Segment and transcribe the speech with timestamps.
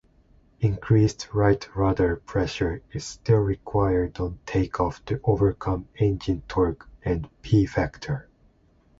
[0.61, 8.27] Increased right-rudder pressure is still required on takeoff to overcome engine torque and P-factor.